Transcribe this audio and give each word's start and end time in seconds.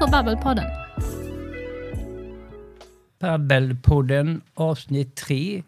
på 0.00 0.06
Babbelpodden. 0.06 0.64
Babbelpodden 3.18 4.40
avsnitt 4.54 5.14
3. 5.14 5.62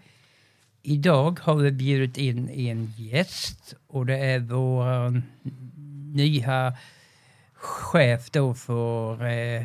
Idag 0.82 1.40
har 1.42 1.54
vi 1.54 1.72
bjudit 1.72 2.18
in 2.18 2.48
en 2.48 2.92
gäst 2.96 3.74
och 3.86 4.06
det 4.06 4.18
är 4.18 4.38
vår 4.38 5.22
nya 6.14 6.74
chef 7.54 8.30
då 8.30 8.54
för 8.54 9.24
eh, 9.24 9.62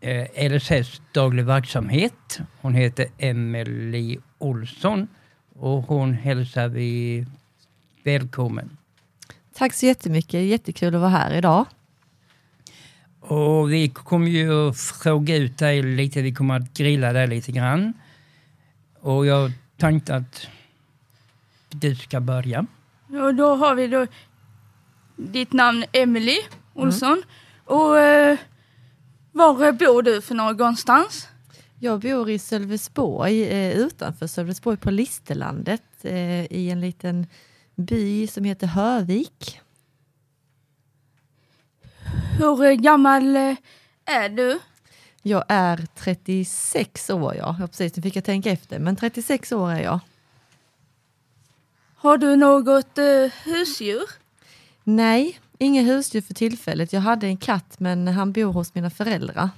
eh 0.00 0.50
LSS 0.50 1.02
daglig 1.12 1.44
verksamhet. 1.44 2.40
Hon 2.60 2.74
heter 2.74 3.06
Emelie 3.18 4.18
Olsson 4.38 5.08
och 5.58 5.82
hon 5.82 6.12
hälsar 6.12 6.68
vi 6.68 7.26
välkommen. 8.04 8.76
Tack 9.54 9.74
så 9.74 9.86
jättemycket, 9.86 10.40
jättekul 10.42 10.94
att 10.94 11.00
vara 11.00 11.10
här 11.10 11.34
idag. 11.34 11.66
Och 13.30 13.72
vi 13.72 13.88
kommer 13.88 14.28
ju 14.28 14.68
att 14.68 14.76
fråga 14.78 15.36
ut 15.36 15.58
dig 15.58 15.82
lite, 15.82 16.22
vi 16.22 16.34
kommer 16.34 16.56
att 16.56 16.74
grilla 16.74 17.12
dig 17.12 17.26
lite 17.26 17.52
grann. 17.52 17.92
Och 19.00 19.26
jag 19.26 19.52
tänkte 19.76 20.16
att 20.16 20.46
du 21.68 21.94
ska 21.94 22.20
börja. 22.20 22.66
Och 23.08 23.34
då 23.34 23.54
har 23.54 23.74
vi 23.74 23.86
då 23.86 24.06
ditt 25.16 25.52
namn 25.52 25.84
Emily 25.92 26.36
Olsson. 26.74 27.12
Mm. 27.12 27.22
Och 27.64 27.98
eh, 27.98 28.38
var 29.32 29.72
bor 29.72 30.02
du 30.02 30.22
för 30.22 30.34
någonstans? 30.34 31.28
Jag 31.78 32.00
bor 32.00 32.30
i 32.30 32.38
Sölvesborg, 32.38 33.42
eh, 33.42 33.78
utanför 33.78 34.26
Sölvesborg 34.26 34.76
på 34.76 34.90
Listerlandet 34.90 35.82
eh, 36.02 36.52
i 36.52 36.70
en 36.70 36.80
liten 36.80 37.26
by 37.76 38.26
som 38.26 38.44
heter 38.44 38.66
Hövik. 38.66 39.60
Hur 42.40 42.74
gammal 42.74 43.36
eh, 43.36 43.56
är 44.04 44.28
du? 44.28 44.58
Jag 45.22 45.44
är 45.48 45.86
36 45.94 47.10
år, 47.10 47.34
ja. 47.34 47.56
ja 47.60 47.66
precis, 47.66 47.96
nu 47.96 48.02
fick 48.02 48.16
jag 48.16 48.24
tänka 48.24 48.50
efter, 48.50 48.78
men 48.78 48.96
36 48.96 49.52
år 49.52 49.70
är 49.70 49.80
jag. 49.80 50.00
Har 51.96 52.18
du 52.18 52.36
något 52.36 52.98
eh, 52.98 53.32
husdjur? 53.44 54.02
Nej, 54.84 55.40
inga 55.58 55.82
husdjur 55.82 56.20
för 56.20 56.34
tillfället. 56.34 56.92
Jag 56.92 57.00
hade 57.00 57.26
en 57.26 57.36
katt, 57.36 57.80
men 57.80 58.08
han 58.08 58.32
bor 58.32 58.52
hos 58.52 58.74
mina 58.74 58.90
föräldrar. 58.90 59.50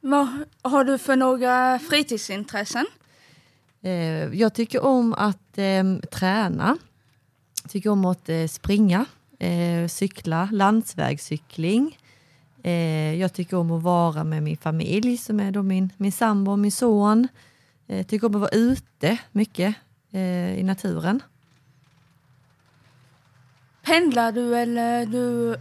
Vad 0.00 0.28
har 0.62 0.84
du 0.84 0.98
för 0.98 1.16
några 1.16 1.78
fritidsintressen? 1.78 2.86
Eh, 3.82 4.34
jag 4.34 4.54
tycker 4.54 4.84
om 4.84 5.12
att 5.12 5.58
eh, 5.58 5.98
träna. 6.10 6.78
Tycker 7.68 7.90
om 7.90 8.04
att 8.04 8.28
eh, 8.28 8.46
springa, 8.46 9.06
eh, 9.38 9.88
cykla, 9.88 10.48
landsvägscykling. 10.52 11.98
Eh, 12.62 13.14
jag 13.14 13.32
tycker 13.32 13.56
om 13.56 13.70
att 13.70 13.82
vara 13.82 14.24
med 14.24 14.42
min 14.42 14.56
familj 14.56 15.16
som 15.16 15.40
är 15.40 15.50
då 15.50 15.62
min, 15.62 15.92
min 15.96 16.12
sambo 16.12 16.50
och 16.52 16.58
min 16.58 16.72
son. 16.72 17.28
Eh, 17.86 18.06
tycker 18.06 18.26
om 18.26 18.34
att 18.34 18.40
vara 18.40 18.50
ute 18.50 19.18
mycket 19.32 19.74
i 20.56 20.62
naturen. 20.62 21.22
Pendlar 23.82 24.32
du 24.32 24.56
eller 24.56 25.06
du 25.06 25.56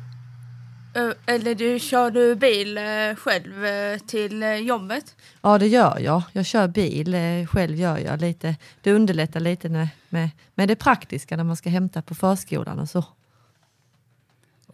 eller 1.26 1.56
du, 1.56 1.80
kör 1.80 2.12
du 2.12 2.36
bil 2.36 2.80
själv 3.18 3.66
till 4.08 4.44
jobbet? 4.68 5.16
Ja, 5.42 5.58
det 5.58 5.68
gör 5.68 6.00
jag. 6.00 6.24
Jag 6.32 6.46
kör 6.46 6.68
bil 6.68 7.16
själv. 7.50 7.76
gör 7.76 7.98
jag 7.98 8.22
lite. 8.22 8.56
Det 8.82 8.94
underlättar 8.94 9.40
lite 9.40 9.70
med, 9.70 9.88
med, 10.10 10.30
med 10.56 10.68
det 10.68 10.76
praktiska 10.76 11.38
när 11.38 11.44
man 11.44 11.56
ska 11.56 11.70
hämta 11.70 12.02
på 12.02 12.16
förskolan 12.16 12.80
och 12.80 12.90
så. 12.90 13.06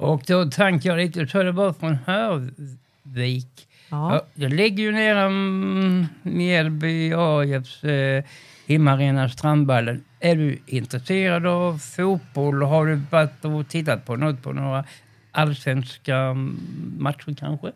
Och 0.04 0.24
då 0.28 0.46
tänkte 0.46 0.88
jag 0.88 0.98
lite, 0.98 1.28
så 1.28 1.44
det 1.44 1.52
var 1.52 1.74
från 1.74 1.98
Hörvik. 2.06 3.68
Ja. 3.90 4.26
Det 4.34 4.48
ligger 4.48 4.84
ju 4.84 4.92
nära 4.92 5.30
Mjällby 6.22 7.14
AIFs 7.14 7.84
eh, 7.84 8.24
hemmaarena 8.68 9.30
Strandballen. 9.30 10.04
Är 10.20 10.36
du 10.36 10.60
intresserad 10.66 11.46
av 11.46 11.78
fotboll? 11.78 12.62
Har 12.62 12.86
du 12.86 13.02
varit 13.10 13.46
och 13.46 13.68
tittat 13.68 14.06
på 14.06 14.16
något 14.16 14.44
på 14.44 14.54
några 14.54 14.84
allsvenska 15.32 16.34
matcher 16.98 17.36
kanske? 17.40 17.72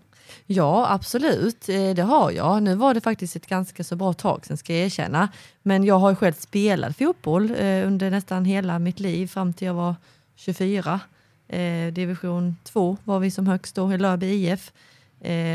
Ja, 0.46 0.88
absolut. 0.90 1.70
Eh, 1.70 1.96
det 1.96 2.04
har 2.04 2.32
jag. 2.32 2.64
Nu 2.64 2.76
var 2.76 2.94
det 2.94 3.02
faktiskt 3.02 3.36
ett 3.36 3.48
ganska 3.48 3.84
så 3.84 3.96
bra 3.96 4.14
tag 4.14 4.46
sen 4.46 4.58
ska 4.58 4.74
jag 4.74 4.86
erkänna. 4.86 5.30
Men 5.64 5.84
jag 5.84 6.00
har 6.00 6.16
själv 6.16 6.34
spelat 6.34 6.98
fotboll 6.98 7.52
eh, 7.52 7.88
under 7.88 8.12
nästan 8.12 8.46
hela 8.46 8.80
mitt 8.80 9.00
liv 9.00 9.28
fram 9.28 9.54
till 9.54 9.68
jag 9.68 9.74
var 9.74 9.96
24. 10.36 11.00
Eh, 11.48 11.94
division 11.94 12.56
2 12.64 12.98
var 13.04 13.20
vi 13.20 13.32
som 13.32 13.48
högst 13.48 13.76
då 13.76 13.94
i 13.94 13.98
Lörby 13.98 14.26
IF. 14.26 14.72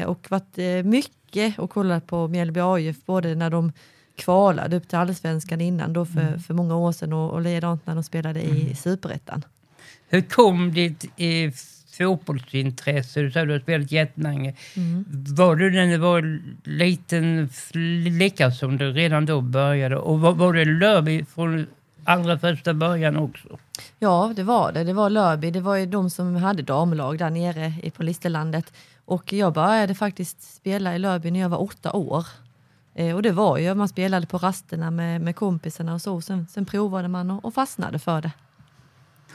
och 0.06 0.26
varit 0.30 0.84
mycket 0.84 1.58
och 1.58 1.70
kollat 1.70 2.06
på 2.06 2.28
Mjällby 2.28 2.60
AIF 2.60 2.96
både 3.06 3.34
när 3.34 3.50
de 3.50 3.72
kvalade 4.16 4.76
upp 4.76 4.88
till 4.88 4.98
allsvenskan 4.98 5.60
innan 5.60 5.92
då 5.92 6.06
för, 6.06 6.20
mm. 6.20 6.40
för 6.40 6.54
många 6.54 6.76
år 6.76 6.92
sedan 6.92 7.12
och, 7.12 7.30
och 7.30 7.40
likadant 7.40 7.86
när 7.86 7.94
de 7.94 8.04
spelade 8.04 8.42
i 8.42 8.62
mm. 8.62 8.74
superettan. 8.74 9.44
Hur 10.08 10.20
kom 10.20 10.72
ditt 10.72 11.04
fotbollsintresse. 11.92 13.20
Du 13.20 13.30
sa 13.30 13.40
att 13.40 13.46
du 13.46 13.52
har 13.52 13.60
spelat 13.60 13.92
jättelänge. 13.92 14.54
Mm. 14.76 15.04
Var 15.08 15.56
du 15.56 15.70
när 15.70 15.86
du 15.86 15.96
var 15.96 16.40
liten 16.64 17.48
flicka 17.48 18.50
som 18.50 18.76
du 18.78 18.92
redan 18.92 19.26
då 19.26 19.40
började? 19.40 19.96
Och 19.96 20.20
var, 20.20 20.32
var 20.32 20.52
det 20.52 20.64
Lörby 20.64 21.24
från 21.24 21.66
allra 22.04 22.38
första 22.38 22.74
början 22.74 23.16
också? 23.16 23.58
Ja, 23.98 24.32
det 24.36 24.42
var 24.42 24.72
det. 24.72 24.84
Det 24.84 24.92
var 24.92 25.10
Lörby. 25.10 25.50
Det 25.50 25.60
var 25.60 25.76
ju 25.76 25.86
de 25.86 26.10
som 26.10 26.36
hade 26.36 26.62
damlag 26.62 27.18
där 27.18 27.30
nere 27.30 27.90
på 27.90 28.02
Listerlandet. 28.02 28.72
Och 29.04 29.32
jag 29.32 29.52
började 29.52 29.94
faktiskt 29.94 30.54
spela 30.54 30.94
i 30.94 30.98
Lörby 30.98 31.30
när 31.30 31.40
jag 31.40 31.48
var 31.48 31.62
åtta 31.62 31.92
år. 31.92 32.26
Eh, 32.94 33.16
och 33.16 33.22
det 33.22 33.32
var 33.32 33.58
ju, 33.58 33.74
man 33.74 33.88
spelade 33.88 34.26
på 34.26 34.38
rasterna 34.38 34.90
med, 34.90 35.20
med 35.20 35.36
kompisarna 35.36 35.94
och 35.94 36.02
så. 36.02 36.20
Sen, 36.20 36.46
sen 36.50 36.64
provade 36.64 37.08
man 37.08 37.30
och, 37.30 37.44
och 37.44 37.54
fastnade 37.54 37.98
för 37.98 38.20
det. 38.20 38.30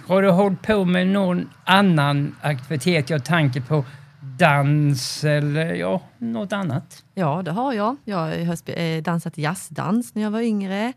Har 0.07 0.21
du 0.21 0.29
hållit 0.29 0.61
på 0.61 0.85
med 0.85 1.07
någon 1.07 1.49
annan 1.63 2.35
aktivitet? 2.41 3.09
Jag 3.09 3.25
tänker 3.25 3.61
på 3.61 3.85
dans 4.19 5.23
eller 5.23 5.73
ja, 5.73 6.01
något 6.17 6.53
annat. 6.53 7.03
Ja, 7.13 7.41
det 7.45 7.51
har 7.51 7.73
jag. 7.73 7.95
Jag 8.03 8.17
har 8.17 8.79
eh, 8.79 9.01
dansat 9.01 9.37
jazzdans 9.37 10.15
när 10.15 10.21
jag 10.23 10.31
var 10.31 10.41
yngre, 10.41 10.93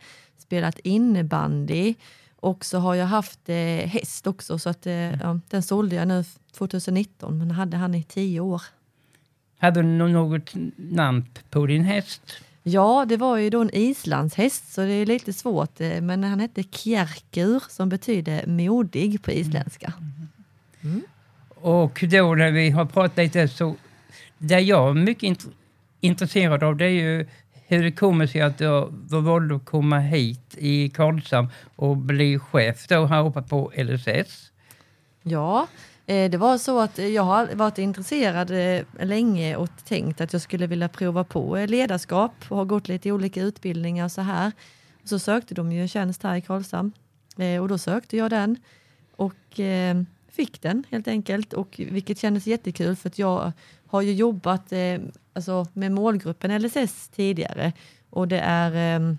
spelat 0.51 0.79
innebandy 0.79 1.95
och 2.41 2.65
så 2.65 2.79
har 2.79 2.95
jag 2.95 3.07
haft 3.07 3.49
eh, 3.49 3.89
häst 3.89 4.27
också. 4.27 4.59
Så 4.59 4.71
att, 4.71 4.87
eh, 4.87 4.95
ja, 4.95 5.41
den 5.49 5.63
sålde 5.63 5.97
jag 5.97 6.09
nu 6.09 6.25
2019, 6.53 7.39
men 7.39 7.51
hade 7.51 7.77
han 7.77 7.95
i 7.95 8.03
tio 8.03 8.41
år. 8.41 8.63
Hade 9.59 9.83
du 9.83 9.89
något 9.89 10.51
namn 10.77 11.25
på 11.51 11.67
din 11.67 11.85
häst? 11.85 12.23
Ja, 12.63 13.05
det 13.09 13.17
var 13.17 13.37
ju 13.37 13.51
då 13.51 13.61
en 13.61 13.71
islandshäst 13.73 14.73
så 14.73 14.81
det 14.81 14.93
är 14.93 15.07
lite 15.07 15.33
svårt. 15.33 15.81
Eh, 15.81 16.01
men 16.01 16.25
han 16.25 16.41
hette 16.41 16.63
Kjerkur 16.63 17.63
som 17.69 17.89
betyder 17.89 18.47
modig 18.47 19.23
på 19.23 19.31
isländska. 19.31 19.93
Mm. 20.81 21.03
Och 21.55 22.05
då 22.11 22.35
när 22.35 22.51
vi 22.51 22.71
har 22.71 22.85
pratat 22.85 23.17
lite 23.17 23.49
så, 23.49 23.77
det 24.39 24.61
jag 24.61 24.91
är 24.91 24.95
mycket 24.95 25.23
int 25.23 25.47
intresserad 26.01 26.63
av 26.63 26.77
det 26.77 26.85
är 26.85 26.89
ju 26.89 27.27
hur 27.71 27.83
det 27.83 27.93
kommer 27.93 28.27
sig 28.27 28.41
att 28.41 28.59
du 28.59 29.21
valde 29.21 29.55
att 29.57 29.65
komma 29.65 29.99
hit 29.99 30.55
i 30.59 30.89
Karlshamn 30.89 31.49
och 31.77 31.97
bli 31.97 32.39
chef 32.39 32.87
då 32.89 33.05
här 33.07 33.27
uppe 33.27 33.43
på 33.43 33.73
LSS. 33.77 34.53
Ja, 35.23 35.67
eh, 36.07 36.31
det 36.31 36.37
var 36.37 36.59
så 36.59 36.81
att 36.81 36.99
jag 36.99 37.23
har 37.23 37.49
varit 37.55 37.79
intresserad 37.79 38.51
eh, 38.51 38.85
länge 39.01 39.57
och 39.57 39.69
tänkt 39.85 40.21
att 40.21 40.33
jag 40.33 40.43
skulle 40.43 40.67
vilja 40.67 40.89
prova 40.89 41.25
på 41.25 41.57
eh, 41.57 41.69
ledarskap 41.69 42.33
och 42.49 42.57
har 42.57 42.65
gått 42.65 42.89
lite 42.89 43.13
olika 43.13 43.43
utbildningar 43.43 44.05
och 44.05 44.13
så 44.13 44.21
här. 44.21 44.53
Så 45.05 45.19
sökte 45.19 45.55
de 45.55 45.73
ju 45.73 45.83
en 45.83 45.89
tjänst 45.89 46.23
här 46.23 46.37
i 46.37 46.41
Karlshamn 46.41 46.93
och 47.61 47.69
då 47.69 47.79
sökte 47.79 48.17
jag 48.17 48.31
den 48.31 48.57
och 49.17 49.61
fick 50.33 50.63
den 50.63 50.85
helt 50.91 51.09
enkelt 51.09 51.53
och 51.53 51.81
vilket 51.91 52.19
kändes 52.19 52.47
jättekul 52.47 52.97
för 52.97 53.09
att 53.09 53.19
jag 53.19 53.53
har 53.87 54.03
ju 54.03 54.13
jobbat 54.13 54.73
alltså, 55.33 55.67
med 55.73 55.93
målgruppen 55.93 56.63
LSS 56.63 57.09
tidigare 57.09 57.73
och 58.11 58.29
det 58.29 58.39
är 58.39 59.17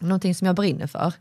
någonting 0.00 0.34
som 0.34 0.46
jag 0.46 0.56
brinner 0.56 0.86
för. 0.86 1.12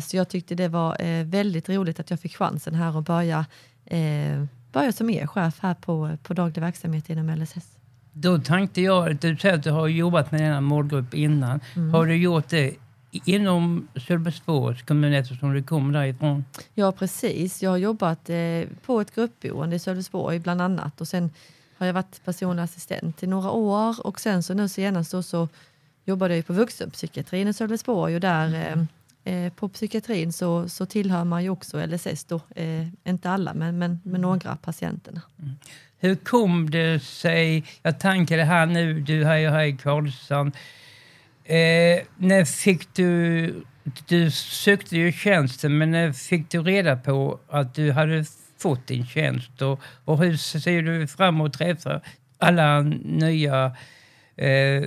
Så 0.00 0.16
jag 0.16 0.28
tyckte 0.28 0.54
det 0.54 0.68
var 0.68 1.24
väldigt 1.24 1.68
roligt 1.68 2.00
att 2.00 2.10
jag 2.10 2.20
fick 2.20 2.36
chansen 2.36 2.74
här 2.74 2.98
att 2.98 3.04
börja 3.04 3.46
eh, 3.84 4.44
börja 4.74 4.92
som 4.92 5.10
er 5.10 5.26
chef 5.26 5.58
här 5.60 5.74
på, 5.74 6.16
på 6.22 6.34
daglig 6.34 6.62
verksamhet 6.62 7.10
inom 7.10 7.30
LSS. 7.30 7.78
Då 8.12 8.38
tänkte 8.38 8.80
jag, 8.80 9.16
du 9.16 9.36
säger 9.36 9.54
att 9.54 9.62
du 9.62 9.70
har 9.70 9.88
jobbat 9.88 10.32
med 10.32 10.40
denna 10.40 10.60
målgrupp 10.60 11.14
innan. 11.14 11.60
Mm. 11.76 11.94
Har 11.94 12.06
du 12.06 12.16
gjort 12.16 12.48
det 12.48 12.74
inom 13.24 13.88
Sölvesborgs 14.06 14.82
kommun 14.82 15.12
eftersom 15.12 15.54
du 15.54 15.62
kommer 15.62 15.92
därifrån? 15.92 16.44
Ja 16.74 16.92
precis, 16.92 17.62
jag 17.62 17.70
har 17.70 17.76
jobbat 17.76 18.30
eh, 18.30 18.62
på 18.86 19.00
ett 19.00 19.14
gruppboende 19.14 19.76
i 19.76 19.78
Sölvesborg 19.78 20.38
bland 20.38 20.60
annat 20.62 21.00
och 21.00 21.08
sen 21.08 21.30
har 21.76 21.86
jag 21.86 21.94
varit 21.94 22.24
personlig 22.24 22.62
assistent 22.62 23.22
i 23.22 23.26
några 23.26 23.50
år 23.50 24.06
och 24.06 24.20
sen 24.20 24.42
så 24.42 24.54
nu 24.54 24.68
senast 24.68 25.10
så, 25.10 25.22
så 25.22 25.48
jobbade 26.04 26.36
jag 26.36 26.46
på 26.46 26.52
vuxenpsykiatrin 26.52 27.48
i 27.48 27.52
Sölvesborg 27.52 28.14
och 28.14 28.20
där 28.20 28.46
mm. 28.46 28.86
Eh, 29.26 29.52
på 29.52 29.68
psykiatrin 29.68 30.32
så, 30.32 30.68
så 30.68 30.86
tillhör 30.86 31.24
man 31.24 31.42
ju 31.42 31.50
också 31.50 31.86
LSS 31.86 32.24
då. 32.24 32.40
Eh, 32.56 32.86
inte 33.04 33.30
alla, 33.30 33.54
men, 33.54 33.78
men, 33.78 34.00
men 34.04 34.20
några 34.20 34.56
patienterna. 34.56 35.22
Mm. 35.38 35.54
Hur 35.98 36.14
kom 36.14 36.70
det 36.70 37.02
sig, 37.02 37.64
jag 37.82 38.00
tänker 38.00 38.36
det 38.36 38.44
här 38.44 38.66
nu, 38.66 39.00
du 39.00 39.24
är 39.24 39.36
ju 39.36 39.48
här 39.48 39.64
i 39.64 39.76
Karlshamn. 39.76 40.52
Eh, 41.44 42.02
när 42.16 42.44
fick 42.44 42.94
du, 42.94 43.64
du 44.06 44.30
sökte 44.30 44.96
ju 44.96 45.12
tjänsten, 45.12 45.78
men 45.78 45.90
när 45.90 46.12
fick 46.12 46.50
du 46.50 46.62
reda 46.62 46.96
på 46.96 47.38
att 47.48 47.74
du 47.74 47.92
hade 47.92 48.24
fått 48.58 48.86
din 48.86 49.06
tjänst? 49.06 49.62
Och, 49.62 49.80
och 50.04 50.18
hur 50.18 50.36
ser 50.36 50.82
du 50.82 51.06
fram 51.06 51.34
emot 51.34 51.52
att 51.52 51.58
träffa 51.58 52.00
alla 52.38 52.80
nya 53.02 53.76
eh, 54.36 54.84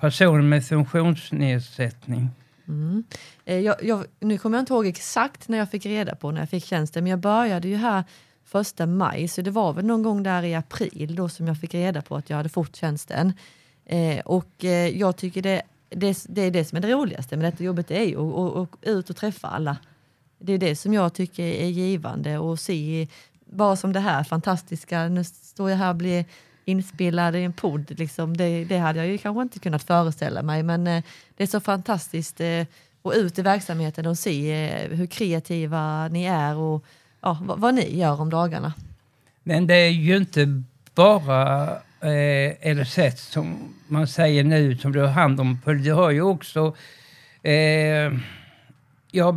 personer 0.00 0.42
med 0.42 0.66
funktionsnedsättning? 0.66 2.30
Mm. 2.68 3.04
Eh, 3.44 3.58
jag, 3.58 3.76
jag, 3.82 4.04
nu 4.20 4.38
kommer 4.38 4.58
jag 4.58 4.62
inte 4.62 4.72
ihåg 4.72 4.86
exakt 4.86 5.48
när 5.48 5.58
jag 5.58 5.70
fick 5.70 5.86
reda 5.86 6.14
på 6.14 6.30
när 6.30 6.40
jag 6.40 6.50
fick 6.50 6.64
tjänsten, 6.64 7.04
men 7.04 7.10
jag 7.10 7.20
började 7.20 7.68
ju 7.68 7.76
här 7.76 8.04
första 8.44 8.86
maj, 8.86 9.28
så 9.28 9.42
det 9.42 9.50
var 9.50 9.72
väl 9.72 9.84
någon 9.84 10.02
gång 10.02 10.22
där 10.22 10.42
i 10.42 10.54
april 10.54 11.14
då 11.14 11.28
som 11.28 11.48
jag 11.48 11.60
fick 11.60 11.74
reda 11.74 12.02
på 12.02 12.16
att 12.16 12.30
jag 12.30 12.36
hade 12.36 12.48
fått 12.48 12.76
tjänsten. 12.76 13.32
Eh, 13.86 14.20
och 14.20 14.64
eh, 14.64 14.88
jag 14.98 15.16
tycker 15.16 15.42
det, 15.42 15.62
det, 15.88 16.24
det, 16.28 16.42
är 16.42 16.50
det 16.50 16.64
som 16.64 16.76
är 16.76 16.80
det 16.80 16.92
roligaste 16.92 17.36
med 17.36 17.52
detta 17.52 17.64
jobbet, 17.64 17.88
det 17.88 17.98
är 17.98 18.04
ju 18.04 18.18
att 18.62 18.68
ut 18.82 19.10
och 19.10 19.16
träffa 19.16 19.48
alla. 19.48 19.76
Det 20.38 20.52
är 20.52 20.58
det 20.58 20.76
som 20.76 20.94
jag 20.94 21.14
tycker 21.14 21.42
är 21.42 21.66
givande 21.66 22.38
och 22.38 22.60
se, 22.60 23.08
bara 23.44 23.76
som 23.76 23.92
det 23.92 24.00
här 24.00 24.24
fantastiska, 24.24 25.08
nu 25.08 25.24
står 25.24 25.70
jag 25.70 25.76
här 25.76 25.90
och 25.90 25.96
blir 25.96 26.24
inspelad 26.64 27.36
i 27.36 27.42
en 27.42 27.52
podd, 27.52 27.98
liksom, 27.98 28.36
det, 28.36 28.64
det, 28.64 28.78
hade 28.78 28.98
jag 28.98 29.08
ju 29.08 29.18
kanske 29.18 29.42
inte 29.42 29.58
kunnat 29.58 29.82
föreställa 29.82 30.42
mig, 30.42 30.62
men 30.62 30.86
eh, 30.86 31.04
det 31.36 31.42
är 31.42 31.46
så 31.46 31.60
fantastiskt 31.60 32.40
eh, 32.40 32.60
att 32.60 32.68
att 33.04 33.16
ut 33.16 33.38
i 33.38 33.42
verksamheten 33.42 34.06
och 34.06 34.18
se 34.18 34.68
eh, 34.70 34.90
hur 34.90 35.06
kreativa 35.06 36.08
ni 36.08 36.24
är 36.24 36.56
och 36.56 36.84
ja, 37.20 37.38
vad, 37.42 37.58
vad, 37.58 37.74
ni 37.74 37.98
gör 37.98 38.20
om 38.20 38.30
dagarna. 38.30 38.72
Men 39.42 39.66
det 39.66 39.74
är 39.74 39.90
ju 39.90 40.16
inte 40.16 40.62
bara 40.94 41.68
eh, 42.04 42.74
LSS 42.74 43.20
som 43.20 43.74
man 43.88 44.06
säger 44.06 44.44
nu 44.44 44.76
som 44.76 44.92
du 44.92 45.00
har 45.00 45.08
hand 45.08 45.40
om. 45.40 45.58
För 45.64 45.74
du 45.74 45.92
har 45.92 46.10
ju 46.10 46.22
också 46.22 46.76
eh, 47.42 48.12
ja, 49.10 49.34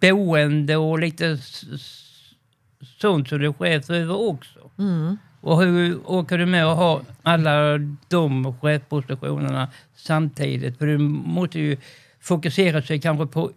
boende 0.00 0.76
och 0.76 0.98
lite 0.98 1.38
sånt 3.00 3.28
som 3.28 3.38
du 3.38 3.46
är 3.46 3.52
chef 3.52 3.90
över 3.90 4.16
också. 4.16 4.70
Mm. 4.78 5.16
Och 5.40 5.62
hur 5.62 5.98
orkar 6.04 6.38
du 6.38 6.46
med 6.46 6.66
att 6.66 6.76
ha 6.76 7.02
alla 7.22 7.78
de 8.08 8.58
chefpositionerna 8.60 9.68
samtidigt? 9.94 10.78
För 10.78 10.86
du 10.86 10.98
måste 10.98 11.58
ju 11.58 11.76
fokusera 12.20 12.82
sig 12.82 13.00
kanske 13.00 13.26
på 13.26 13.50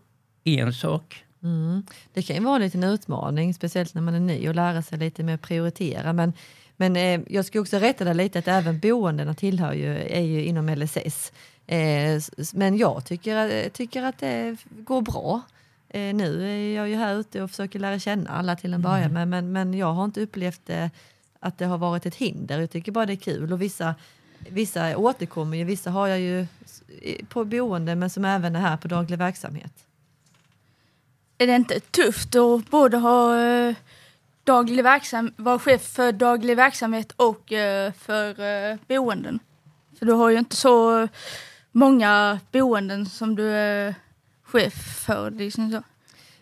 en 0.43 0.73
sak. 0.73 1.23
Mm. 1.43 1.83
Det 2.13 2.21
kan 2.21 2.35
ju 2.35 2.43
vara 2.43 2.55
en 2.55 2.61
liten 2.61 2.83
utmaning, 2.83 3.53
speciellt 3.53 3.93
när 3.93 4.01
man 4.01 4.15
är 4.15 4.19
ny 4.19 4.49
och 4.49 4.55
lära 4.55 4.81
sig 4.81 4.97
lite 4.97 5.23
mer 5.23 5.37
prioritera. 5.37 6.13
Men, 6.13 6.33
men 6.79 6.95
eh, 6.95 7.21
jag 7.27 7.45
ska 7.45 7.59
också 7.59 7.77
rätta 7.77 8.03
dig 8.03 8.13
lite 8.13 8.39
att 8.39 8.47
även 8.47 8.79
boendena 8.79 9.33
tillhör 9.33 9.73
ju, 9.73 9.97
är 9.97 10.21
ju 10.21 10.43
inom 10.43 10.69
LSS. 10.69 11.31
Eh, 11.67 12.21
men 12.53 12.77
jag 12.77 13.05
tycker, 13.05 13.69
tycker 13.69 14.03
att 14.03 14.17
det 14.17 14.57
går 14.69 15.01
bra. 15.01 15.41
Eh, 15.89 16.15
nu 16.15 16.49
är 16.49 16.75
jag 16.75 16.89
ju 16.89 16.95
här 16.95 17.15
ute 17.15 17.41
och 17.41 17.49
försöker 17.49 17.79
lära 17.79 17.99
känna 17.99 18.29
alla 18.29 18.55
till 18.55 18.73
en 18.73 18.81
början, 18.81 19.17
mm. 19.17 19.29
men, 19.29 19.51
men 19.51 19.73
jag 19.73 19.93
har 19.93 20.05
inte 20.05 20.21
upplevt 20.21 20.69
att 21.39 21.57
det 21.57 21.65
har 21.65 21.77
varit 21.77 22.05
ett 22.05 22.15
hinder. 22.15 22.59
Jag 22.59 22.71
tycker 22.71 22.91
bara 22.91 23.05
det 23.05 23.13
är 23.13 23.17
kul 23.17 23.53
och 23.53 23.61
vissa, 23.61 23.95
vissa 24.49 24.97
återkommer 24.97 25.57
ju, 25.57 25.63
vissa 25.63 25.91
har 25.91 26.07
jag 26.07 26.19
ju 26.19 26.47
på 27.29 27.45
boende 27.45 27.95
men 27.95 28.09
som 28.09 28.25
även 28.25 28.55
är 28.55 28.59
här 28.59 28.77
på 28.77 28.87
daglig 28.87 29.17
verksamhet 29.17 29.73
är 31.41 31.47
det 31.47 31.55
inte 31.55 31.79
tufft 31.79 32.35
att 32.35 32.69
både 32.69 32.97
ha 32.97 33.41
eh, 33.41 33.75
daglig 34.49 34.83
verksam 34.83 35.33
vara 35.37 35.59
chef 35.59 35.81
för 35.81 36.11
daglig 36.11 36.55
verksamhet 36.55 37.11
och 37.15 37.51
eh, 37.51 37.91
för 37.93 38.41
eh, 38.41 38.77
boenden? 38.87 39.39
För 39.99 40.05
du 40.05 40.13
har 40.13 40.29
ju 40.29 40.39
inte 40.39 40.55
så 40.55 41.07
många 41.71 42.39
boenden 42.51 43.05
som 43.05 43.35
du 43.35 43.49
är 43.49 43.95
chef 44.43 44.73
för. 45.05 45.31
Liksom 45.31 45.71
så. 45.71 45.81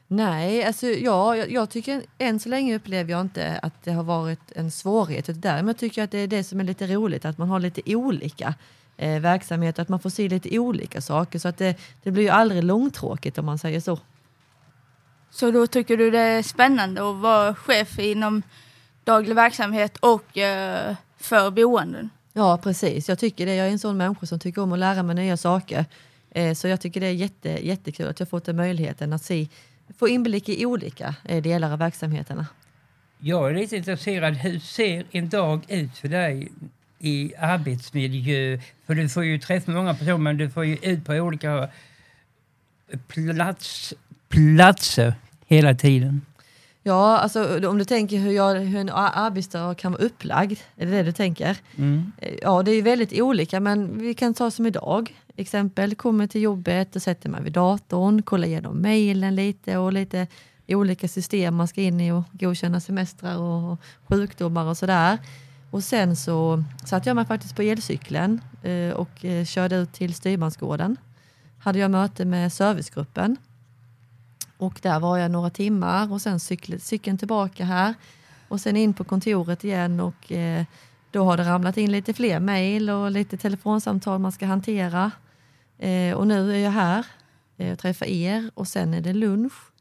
Nej, 0.07 0.63
alltså 0.63 0.87
ja, 0.87 1.35
jag, 1.35 1.51
jag, 1.51 1.69
tycker 1.69 2.01
än 2.17 2.39
så 2.39 2.49
länge 2.49 2.75
upplever 2.75 3.11
jag 3.11 3.21
inte 3.21 3.59
att 3.61 3.83
det 3.83 3.91
har 3.91 4.03
varit 4.03 4.51
en 4.55 4.71
svårighet. 4.71 5.41
Däremot 5.41 5.77
tycker 5.77 6.01
jag 6.01 6.05
att 6.05 6.11
det 6.11 6.17
är 6.17 6.27
det 6.27 6.43
som 6.43 6.59
är 6.59 6.63
lite 6.63 6.87
roligt, 6.87 7.25
att 7.25 7.37
man 7.37 7.49
har 7.49 7.59
lite 7.59 7.81
olika 7.95 8.53
eh, 8.97 9.19
verksamheter, 9.19 9.81
att 9.81 9.89
man 9.89 9.99
får 9.99 10.09
se 10.09 10.29
lite 10.29 10.59
olika 10.59 11.01
saker. 11.01 11.39
Så 11.39 11.47
att 11.47 11.57
det, 11.57 11.77
det 12.03 12.11
blir 12.11 12.23
ju 12.23 12.29
aldrig 12.29 12.63
långtråkigt 12.63 13.37
om 13.37 13.45
man 13.45 13.57
säger 13.57 13.79
så. 13.79 13.99
Så 15.39 15.51
då 15.51 15.67
tycker 15.67 15.97
du 15.97 16.11
det 16.11 16.19
är 16.19 16.43
spännande 16.43 17.09
att 17.09 17.15
vara 17.15 17.55
chef 17.55 17.99
inom 17.99 18.41
daglig 19.03 19.35
verksamhet 19.35 19.97
och 19.97 20.37
eh, 20.37 20.95
för 21.17 21.51
boenden? 21.51 22.09
Ja, 22.33 22.57
precis. 22.63 23.09
Jag 23.09 23.19
tycker 23.19 23.45
det. 23.45 23.55
Jag 23.55 23.67
är 23.67 23.71
en 23.71 23.79
sån 23.79 23.97
människa 23.97 24.25
som 24.25 24.39
tycker 24.39 24.61
om 24.61 24.73
att 24.73 24.79
lära 24.79 25.03
mig 25.03 25.15
nya 25.15 25.37
saker. 25.37 25.85
Eh, 26.31 26.53
så 26.53 26.67
jag 26.67 26.81
tycker 26.81 26.99
det 26.99 27.07
är 27.07 27.11
jätte, 27.11 27.49
jättekul 27.49 28.07
att 28.07 28.19
jag 28.19 28.29
fått 28.29 28.45
den 28.45 28.55
möjligheten 28.55 29.13
att 29.13 29.23
se, 29.23 29.47
få 29.97 30.07
inblick 30.07 30.49
i 30.49 30.65
olika 30.65 31.15
eh, 31.23 31.43
delar 31.43 31.71
av 31.71 31.79
verksamheterna. 31.79 32.45
Jag 33.19 33.49
är 33.49 33.53
lite 33.53 33.77
intresserad. 33.77 34.33
Hur 34.33 34.59
ser 34.59 35.05
en 35.11 35.29
dag 35.29 35.65
ut 35.67 35.97
för 35.97 36.07
dig 36.07 36.51
i 36.99 37.33
arbetsmiljö? 37.39 38.59
För 38.85 38.95
du 38.95 39.09
får 39.09 39.23
ju 39.23 39.39
träffa 39.39 39.71
många 39.71 39.93
personer, 39.93 40.17
men 40.17 40.37
du 40.37 40.49
får 40.49 40.65
ju 40.65 40.77
ut 40.81 41.05
på 41.05 41.13
olika 41.13 41.69
plats, 43.07 43.93
platser 44.29 45.13
hela 45.47 45.75
tiden. 45.75 46.21
Ja, 46.83 47.17
alltså 47.17 47.67
om 47.69 47.77
du 47.77 47.85
tänker 47.85 48.17
hur, 48.17 48.31
jag, 48.31 48.55
hur 48.55 48.79
en 48.79 48.89
arbetsdag 48.89 49.75
kan 49.75 49.91
vara 49.91 50.01
upplagd, 50.01 50.59
är 50.75 50.85
det 50.85 50.91
det 50.91 51.03
du 51.03 51.11
tänker? 51.11 51.57
Mm. 51.77 52.11
Ja, 52.41 52.63
det 52.63 52.71
är 52.71 52.81
väldigt 52.81 53.21
olika, 53.21 53.59
men 53.59 53.99
vi 53.99 54.13
kan 54.13 54.33
ta 54.33 54.51
som 54.51 54.65
idag. 54.65 55.15
Exempel, 55.35 55.95
kommer 55.95 56.27
till 56.27 56.41
jobbet 56.41 56.95
och 56.95 57.01
sätter 57.01 57.29
mig 57.29 57.43
vid 57.43 57.53
datorn, 57.53 58.21
kollar 58.21 58.47
igenom 58.47 58.77
mejlen 58.77 59.35
lite 59.35 59.77
och 59.77 59.93
lite 59.93 60.27
olika 60.67 61.07
system 61.07 61.55
man 61.55 61.67
ska 61.67 61.81
in 61.81 62.01
i 62.01 62.11
och 62.11 62.23
godkänna 62.31 62.79
semestrar 62.79 63.37
och 63.37 63.81
sjukdomar 64.09 64.65
och 64.65 64.77
sådär. 64.77 65.17
Och 65.71 65.83
sen 65.83 66.15
så 66.15 66.63
satte 66.85 67.09
jag 67.09 67.15
mig 67.15 67.25
faktiskt 67.25 67.55
på 67.55 67.61
elcykeln 67.61 68.41
eh, 68.63 68.89
och 68.89 69.25
eh, 69.25 69.45
körde 69.45 69.75
ut 69.75 69.93
till 69.93 70.13
Styrmansgården. 70.13 70.97
Hade 71.59 71.79
jag 71.79 71.91
möte 71.91 72.25
med 72.25 72.53
servicegruppen 72.53 73.37
och 74.57 74.79
där 74.81 74.99
var 74.99 75.17
jag 75.17 75.31
några 75.31 75.49
timmar 75.49 76.11
och 76.11 76.21
sen 76.21 76.39
cykel, 76.39 76.81
cykeln 76.81 77.17
tillbaka 77.17 77.65
här 77.65 77.93
och 78.47 78.61
sen 78.61 78.77
in 78.77 78.93
på 78.93 79.03
kontoret 79.03 79.63
igen 79.63 79.99
och 79.99 80.31
eh, 80.31 80.65
då 81.11 81.23
har 81.23 81.37
det 81.37 81.43
ramlat 81.43 81.77
in 81.77 81.91
lite 81.91 82.13
fler 82.13 82.39
mejl 82.39 82.89
och 82.89 83.11
lite 83.11 83.37
telefonsamtal 83.37 84.19
man 84.19 84.31
ska 84.31 84.45
hantera. 84.45 85.11
Eh, 85.77 86.13
och 86.13 86.27
nu 86.27 86.51
är 86.55 86.59
jag 86.59 86.71
här 86.71 87.05
eh, 87.57 87.71
och 87.71 87.79
träffar 87.79 88.05
er 88.05 88.51
och 88.53 88.67
sen 88.67 88.93
är 88.93 89.01
det 89.01 89.13
lunch. 89.13 89.71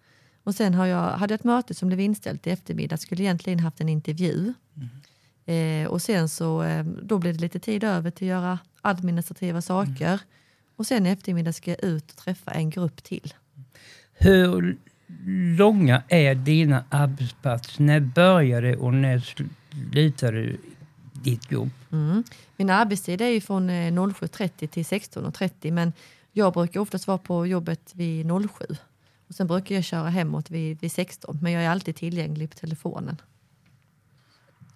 Och 0.45 0.54
sen 0.54 0.75
har 0.75 0.87
jag, 0.87 1.11
hade 1.11 1.33
jag 1.33 1.38
ett 1.38 1.45
möte 1.45 1.75
som 1.75 1.88
blev 1.88 2.00
inställt 2.00 2.47
i 2.47 2.50
eftermiddag, 2.50 2.97
skulle 2.97 3.23
egentligen 3.23 3.61
haft 3.61 3.80
en 3.80 3.88
intervju. 3.88 4.54
Mm. 4.76 5.85
Eh, 5.85 5.88
och 5.88 6.02
sen 6.02 6.28
så 6.28 6.62
eh, 6.62 6.85
då 6.85 7.18
blev 7.18 7.35
det 7.35 7.40
lite 7.40 7.59
tid 7.59 7.85
över 7.85 8.11
till 8.11 8.26
att 8.26 8.28
göra 8.28 8.59
administrativa 8.83 9.62
saker. 9.62 10.06
Mm. 10.06 10.18
Och 10.76 10.87
sen 10.87 11.06
i 11.06 11.11
eftermiddag 11.11 11.52
ska 11.52 11.71
jag 11.71 11.85
ut 11.85 12.11
och 12.11 12.16
träffa 12.16 12.50
en 12.50 12.71
grupp 12.71 13.02
till. 13.02 13.35
Hur 14.18 14.76
långa 15.58 16.02
är 16.08 16.35
dina 16.35 16.85
arbetsplatser? 16.90 17.82
När 17.82 18.00
börjar 18.00 18.62
det 18.62 18.76
och 18.76 18.94
när 18.94 19.18
slutar 19.18 20.32
du 20.32 20.56
ditt 21.12 21.50
jobb? 21.52 21.70
Mm. 21.92 22.25
Min 22.56 22.70
arbetstid 22.70 23.20
är 23.20 23.28
ju 23.28 23.40
från 23.40 23.70
07.30 23.70 24.50
eh, 24.61 24.68
till 24.68 24.82
16.30 24.82 25.70
men 25.70 25.92
jag 26.32 26.52
brukar 26.52 26.80
oftast 26.80 27.06
vara 27.06 27.18
på 27.18 27.46
jobbet 27.46 27.90
vid 27.94 28.26
07. 28.26 28.64
Och 29.28 29.35
sen 29.35 29.46
brukar 29.46 29.75
jag 29.75 29.85
köra 29.85 30.08
hemåt 30.08 30.50
vid, 30.50 30.80
vid 30.80 30.92
16 30.92 31.38
men 31.42 31.52
jag 31.52 31.62
är 31.62 31.68
alltid 31.68 31.96
tillgänglig 31.96 32.50
på 32.50 32.56
telefonen. 32.56 33.20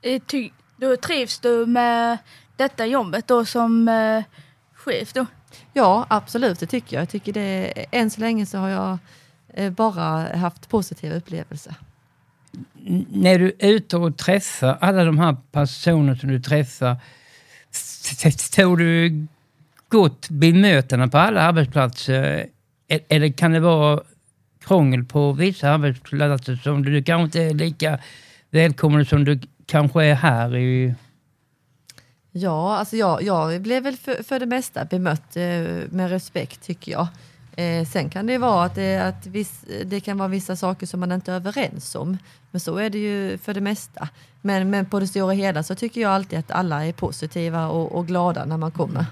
Eh, 0.02 0.22
ty, 0.26 0.50
då 0.76 0.96
trivs 0.96 1.38
du 1.38 1.66
med 1.66 2.18
detta 2.56 2.86
jobbet 2.86 3.26
då 3.26 3.44
som 3.44 3.88
eh, 3.88 4.24
chef 4.74 5.12
då? 5.12 5.26
Ja 5.72 6.06
absolut 6.10 6.60
det 6.60 6.66
tycker 6.66 6.96
jag. 6.96 7.02
jag 7.02 7.08
tycker 7.08 7.32
det, 7.32 7.72
än 7.90 8.10
så 8.10 8.20
länge 8.20 8.46
så 8.46 8.58
har 8.58 8.68
jag 8.68 8.90
Eh, 8.90 9.19
bara 9.76 10.36
haft 10.36 10.68
positiva 10.68 11.14
upplevelser. 11.14 11.74
När 13.08 13.38
du 13.38 13.52
är 13.58 13.72
ute 13.72 13.96
och 13.96 14.16
träffar 14.16 14.78
alla 14.80 15.04
de 15.04 15.18
här 15.18 15.36
personerna 15.52 16.16
som 16.16 16.28
du 16.28 16.40
träffar, 16.40 16.96
får 18.56 18.76
du 18.76 19.26
gott 19.88 20.28
bemötande 20.28 21.08
på 21.08 21.18
alla 21.18 21.40
arbetsplatser? 21.40 22.46
E-, 22.88 23.00
eller 23.08 23.32
kan 23.32 23.52
det 23.52 23.60
vara 23.60 24.00
krångel 24.60 25.04
på 25.04 25.32
vissa 25.32 25.70
arbetsplatser 25.70 26.56
som 26.56 26.84
du 26.84 27.02
kanske 27.02 27.24
inte 27.24 27.42
är 27.42 27.54
lika 27.54 27.98
välkommen 28.50 29.06
som 29.06 29.24
du 29.24 29.40
kanske 29.66 30.04
är 30.04 30.14
här 30.14 30.56
i 30.56 30.94
Ja, 32.32 32.76
alltså 32.76 32.96
jag, 32.96 33.22
jag 33.22 33.60
blev 33.60 33.82
väl 33.82 33.96
för, 33.96 34.22
för 34.22 34.40
det 34.40 34.46
mesta 34.46 34.84
bemött 34.84 35.36
eh, 35.36 35.42
med 35.90 36.10
respekt 36.10 36.62
tycker 36.62 36.92
jag. 36.92 37.08
Eh, 37.56 37.86
sen 37.86 38.10
kan 38.10 38.26
det 38.26 38.38
vara 38.38 38.64
att, 38.64 38.74
det, 38.74 38.98
att 38.98 39.26
viss, 39.26 39.64
det 39.84 40.00
kan 40.00 40.18
vara 40.18 40.28
vissa 40.28 40.56
saker 40.56 40.86
som 40.86 41.00
man 41.00 41.12
inte 41.12 41.32
är 41.32 41.36
överens 41.36 41.94
om. 41.94 42.18
Men 42.50 42.60
så 42.60 42.76
är 42.76 42.90
det 42.90 42.98
ju 42.98 43.38
för 43.38 43.54
det 43.54 43.60
mesta. 43.60 44.08
Men, 44.40 44.70
men 44.70 44.86
på 44.86 45.00
det 45.00 45.06
stora 45.06 45.32
hela 45.32 45.62
så 45.62 45.74
tycker 45.74 46.00
jag 46.00 46.10
alltid 46.10 46.38
att 46.38 46.50
alla 46.50 46.86
är 46.86 46.92
positiva 46.92 47.68
och, 47.68 47.92
och 47.92 48.06
glada 48.06 48.44
när 48.44 48.56
man 48.56 48.70
kommer. 48.70 49.06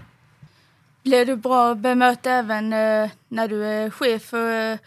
Blir 1.03 1.27
du 1.27 1.37
bra 1.37 1.75
bemött 1.75 2.27
även 2.27 2.73
eh, 2.73 3.11
när 3.29 3.49
du 3.49 3.65
är 3.65 3.91
chef 3.91 4.35
eh, 4.35 4.79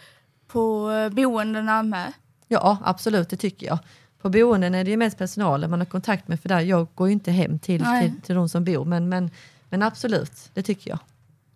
på 0.47 0.91
eh, 0.91 1.09
boendena 1.09 1.83
med? 1.83 2.13
Ja, 2.47 2.77
absolut, 2.83 3.29
det 3.29 3.37
tycker 3.37 3.67
jag. 3.67 3.79
På 4.21 4.29
boenden 4.29 4.75
är 4.75 4.83
det 4.83 4.91
ju 4.91 4.97
mest 4.97 5.17
personalen 5.17 5.69
man 5.69 5.79
har 5.79 5.85
kontakt 5.85 6.27
med 6.27 6.39
för 6.39 6.49
där 6.49 6.59
jag 6.59 6.87
går 6.95 7.07
ju 7.07 7.13
inte 7.13 7.31
hem 7.31 7.59
till, 7.59 7.85
till, 8.01 8.21
till 8.21 8.35
de 8.35 8.49
som 8.49 8.63
bor. 8.63 8.85
Men, 8.85 9.09
men, 9.09 9.31
men 9.69 9.83
absolut, 9.83 10.49
det 10.53 10.63
tycker 10.63 10.89
jag. 10.89 10.99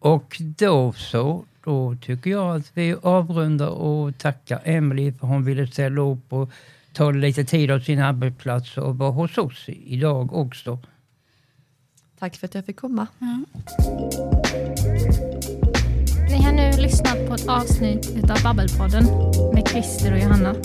Och 0.06 0.38
då 0.40 0.94
så, 0.94 1.46
då 1.64 1.96
tycker 2.02 2.30
jag 2.30 2.56
att 2.56 2.72
vi 2.74 2.96
avrundar 3.02 3.68
och 3.68 4.18
tackar 4.18 4.62
Emelie 4.64 5.14
för 5.14 5.28
hon 5.28 5.46
ville 5.46 5.68
ställa 5.68 6.02
upp 6.02 6.34
och 6.34 6.50
ta 6.94 7.12
lite 7.12 7.44
tid 7.44 7.72
av 7.72 7.80
sin 7.80 8.00
arbetsplats 8.00 8.78
och 8.78 8.98
vara 8.98 9.12
hos 9.12 9.38
oss 9.38 9.66
idag 9.68 10.34
också. 10.34 10.80
Tack 12.20 12.36
för 12.36 12.48
att 12.48 12.56
jag 12.56 12.66
fick 12.66 12.76
komma. 12.76 13.08
Mm. 13.22 13.46
Ni 16.30 16.44
har 16.44 16.54
nu 16.54 16.82
lyssnat 16.82 17.28
på 17.28 17.34
ett 17.34 17.48
avsnitt 17.48 18.32
av 18.32 18.44
Babbelpodden 18.44 19.06
med 19.54 19.68
Christer 19.68 20.14
och 20.14 20.20
Johanna. 20.20 20.56